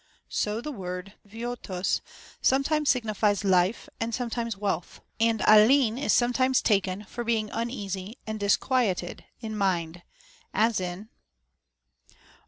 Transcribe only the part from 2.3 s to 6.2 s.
sometimes signi fies life, and sometimes wealth. And άλνβιν is